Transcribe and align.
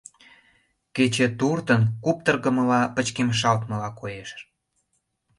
Кече 0.95 1.27
туртын 1.39 1.81
куптыргымыла, 2.03 2.81
пычкемышалтмыла 2.95 3.89
коеш. 3.99 4.31